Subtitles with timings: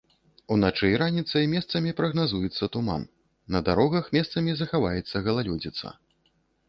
[0.53, 3.05] Уначы і раніцай месцамі прагназуецца туман,
[3.57, 5.87] на дарогах месцамі захаваецца галалёдзіца.